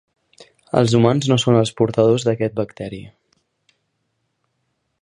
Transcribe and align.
Els 0.79 0.95
humans 0.99 1.27
no 1.31 1.37
són 1.43 1.57
els 1.59 1.73
portadors 1.81 2.27
d'aquest 2.29 2.59
bacteri. 2.61 3.03